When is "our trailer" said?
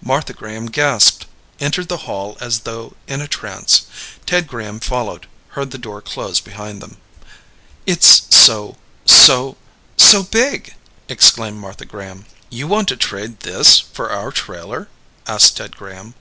14.10-14.86